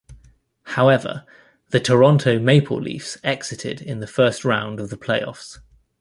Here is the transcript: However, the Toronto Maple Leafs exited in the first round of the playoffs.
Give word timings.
However, 0.63 1.27
the 1.69 1.79
Toronto 1.79 2.39
Maple 2.39 2.81
Leafs 2.81 3.19
exited 3.23 3.83
in 3.83 3.99
the 3.99 4.07
first 4.07 4.43
round 4.43 4.79
of 4.79 4.89
the 4.89 4.97
playoffs. 4.97 5.59